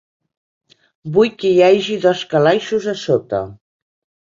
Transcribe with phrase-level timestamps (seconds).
[1.19, 3.49] Vull que hi hagi dos calaixos a sota.